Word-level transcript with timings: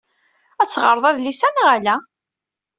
Ad 0.61 0.69
teɣṛeḍ 0.69 1.05
adlis-a 1.05 1.49
neɣ 1.51 1.67
ala? 1.75 1.95